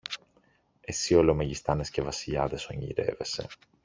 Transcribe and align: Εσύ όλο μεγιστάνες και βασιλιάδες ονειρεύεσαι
Εσύ 0.81 1.13
όλο 1.13 1.33
μεγιστάνες 1.33 1.89
και 1.89 2.01
βασιλιάδες 2.01 2.69
ονειρεύεσαι 2.69 3.47